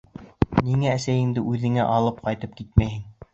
[0.69, 3.07] Ниңә әсәйемде үҙеңә алып ҡайтып китмәйһең?